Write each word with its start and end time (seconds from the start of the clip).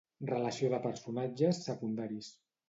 Relació 0.29 0.69
de 0.71 0.79
personatges 0.85 1.61
secundaris. 1.69 2.33